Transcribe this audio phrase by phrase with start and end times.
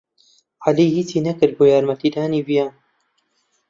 [0.65, 2.71] عەلی ھیچی نەکرد بۆ یارمەتیدانی ڤیان.